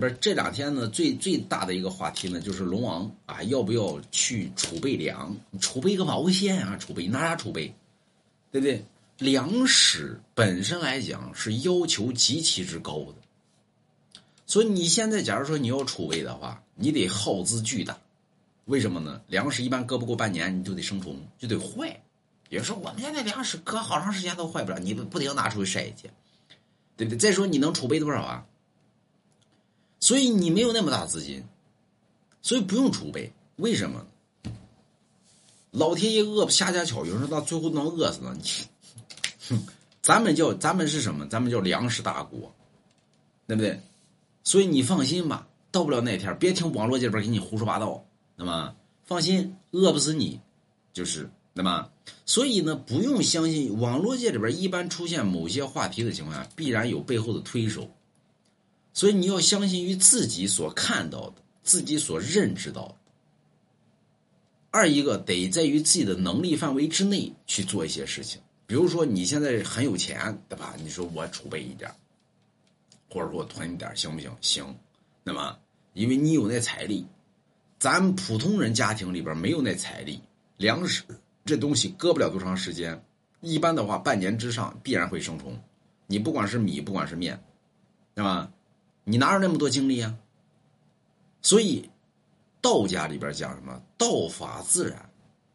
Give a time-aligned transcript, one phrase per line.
[0.00, 5.36] 不是这两天呢，最最大的一个话题呢，就是龙王啊，要不要去储备粮？
[5.60, 6.78] 储备个毛线啊？
[6.78, 7.74] 储备拿啥储备？
[8.50, 8.82] 对不对？
[9.18, 13.16] 粮食本身来讲是要求极其之高的，
[14.46, 17.98] 所以你现在假如说你要储备的话，你得耗资巨大。
[18.64, 19.20] 为什么呢？
[19.26, 22.00] 粮食一般搁不过半年，你就得生虫，就得坏。
[22.48, 26.08] 有人说我们现在粮食搁好长时间都坏不了，你不不得拿出去晒去，
[26.96, 27.18] 对不对？
[27.18, 28.46] 再说你能储备多少啊？
[30.10, 31.44] 所以你没有那么大资金，
[32.42, 33.32] 所以不用储备。
[33.54, 34.04] 为什么？
[35.70, 38.36] 老天爷饿不瞎家巧，有人说到最后能饿死呢？
[38.36, 38.50] 你，
[39.48, 39.62] 哼，
[40.02, 41.28] 咱们叫咱们是什么？
[41.28, 42.52] 咱们叫粮食大国，
[43.46, 43.80] 对不对？
[44.42, 48.04] 所以你放心吧，到不了那天，别听网络这边给你胡说八道，
[48.34, 50.40] 那么放心，饿不死你，
[50.92, 51.88] 就是那么。
[52.26, 57.88] 所以呢，不用相信网络界里边一般出现某些话题的情况下，必然有背后的推手。
[58.92, 62.96] 所以你要相信于自己所看到的，自己所认知到的。
[64.72, 70.74] 二一个得在于自己的能力范围之内去做一些事情，比如说你现在很有钱，对吧？
[70.82, 71.90] 你说我储备一点，
[73.08, 74.30] 或者说我囤一点，行不行？
[74.40, 74.76] 行。
[75.24, 75.58] 那么，
[75.92, 77.04] 因为你有那财力，
[77.78, 80.20] 咱普通人家庭里边没有那财力，
[80.56, 81.02] 粮食
[81.44, 83.04] 这东西搁不了多长时间，
[83.40, 85.60] 一般的话半年之上必然会生虫。
[86.06, 87.42] 你不管是米，不管是面，
[88.14, 88.52] 对吧？
[89.10, 90.14] 你哪有那么多精力啊？
[91.42, 91.90] 所以，
[92.60, 93.82] 道家里边讲什么？
[93.98, 95.10] 道法自然，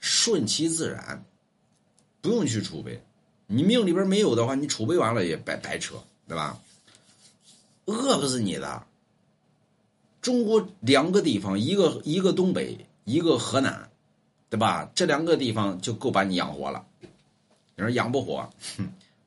[0.00, 1.24] 顺其自然，
[2.20, 3.02] 不用去储备。
[3.46, 5.94] 你命里边没有的话，你储备完了也白白扯，
[6.26, 6.60] 对吧？
[7.86, 8.86] 饿不死你的。
[10.20, 13.88] 中国两个地方，一个一个东北，一个河南，
[14.50, 14.90] 对吧？
[14.94, 16.84] 这两个地方就够把你养活了。
[17.00, 18.50] 你说养不活，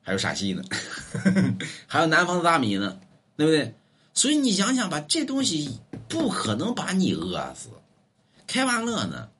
[0.00, 0.62] 还有陕西呢，
[1.88, 3.00] 还有南方的大米呢，
[3.36, 3.74] 对不对？
[4.14, 7.70] 所以你想想吧，这东西不可能把你饿死，
[8.46, 9.30] 开玩乐呢，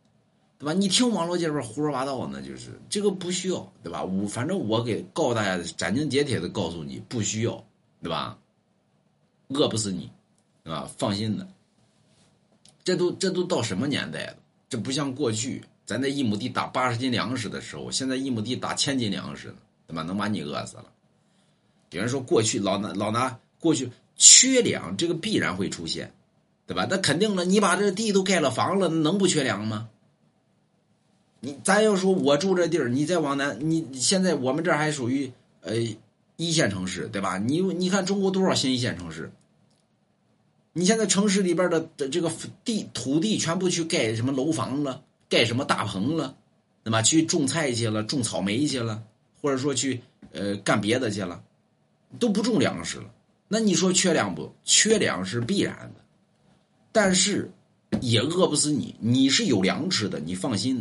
[0.58, 0.72] 对吧？
[0.72, 4.02] 你听网络这边胡说八道呢，就是这个不需要，对吧？
[4.02, 7.62] 我反正我给告诉大家，斩钉截铁的告诉你，不需要，
[8.02, 8.38] 对吧？
[9.48, 10.10] 饿不死你，
[10.64, 10.90] 对吧？
[10.96, 11.46] 放心的。
[12.82, 14.36] 这都这都到什么年代了？
[14.70, 19.56] 这不像过去，咱在一亩地打八十斤粮食的时候，现在一亩地打千斤粮食呢，
[19.86, 20.02] 对吧？
[20.02, 20.86] 能把你饿死了。
[21.90, 23.90] 有人说过去老拿老拿过去。
[24.16, 26.12] 缺粮，这个必然会出现，
[26.66, 26.86] 对吧？
[26.88, 29.88] 那肯定了，你把这地都盖了房了，能不缺粮吗？
[31.40, 35.74] 你咱要说我住这地儿，你再往南，你现在我们这儿还属于呃
[36.36, 37.38] 一线城市，对吧？
[37.38, 39.32] 你你看中国多少新一线城市？
[40.72, 42.32] 你现在城市里边的这个
[42.64, 46.36] 地土地全部去盖什么楼房了，盖什么大棚了，
[46.84, 49.02] 那么去种菜去了，种草莓去了，
[49.42, 50.00] 或者说去
[50.32, 51.42] 呃干别的去了，
[52.18, 53.10] 都不种粮食了。
[53.54, 54.50] 那你说缺粮不？
[54.64, 56.00] 缺粮是必然的，
[56.90, 57.52] 但是
[58.00, 58.96] 也饿不死你。
[58.98, 60.70] 你是有粮吃的，你放心。